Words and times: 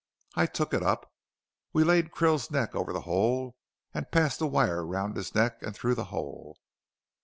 I 0.33 0.47
took 0.47 0.73
it 0.73 0.81
up. 0.81 1.13
We 1.73 1.83
laid 1.83 2.09
Krill's 2.09 2.49
neck 2.49 2.73
over 2.75 2.91
the 2.91 3.01
hole, 3.01 3.55
and 3.93 4.09
passed 4.09 4.39
the 4.39 4.47
wire 4.47 4.83
round 4.83 5.15
his 5.15 5.35
neck 5.35 5.61
and 5.61 5.75
through 5.75 5.93
the 5.93 6.05
hole. 6.05 6.57